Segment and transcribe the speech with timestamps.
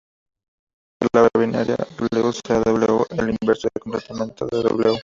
[0.97, 4.99] Para una palabra binaria "w", sea "w" el inverso del complemento de "w".